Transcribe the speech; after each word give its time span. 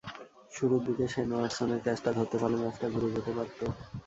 শুরুর 0.51 0.81
দিকে 0.87 1.05
শেন 1.13 1.29
ওয়াটসনের 1.33 1.79
ক্যাচটা 1.85 2.11
ধরতে 2.17 2.37
পারলে 2.41 2.57
ম্যাচটা 2.61 2.87
ঘুরে 2.93 3.09
যেতে 3.15 3.31
পারত। 3.37 3.59